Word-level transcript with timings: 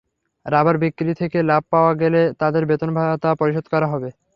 Rubber 0.45 0.75
বিক্রি 0.77 1.13
থেকে 1.13 1.39
লাভ 1.43 1.63
পাওয়া 1.71 1.93
গেলে 1.95 2.21
তাঁদের 2.39 2.63
বেতন-ভাতা 2.65 3.29
পরিশোধ 3.35 3.65
করা 3.73 3.87
হবে। 3.87 4.09